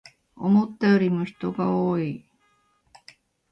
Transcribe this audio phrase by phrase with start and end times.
[0.35, 2.25] 思ったよりも人が多い